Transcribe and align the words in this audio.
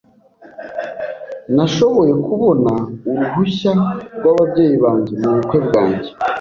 Nashoboye 1.55 2.13
kubona 2.27 2.71
uruhushya 3.09 3.71
rwababyeyi 4.17 4.75
banjye 4.83 5.13
mubukwe 5.21 5.57
bwanjye. 5.67 6.09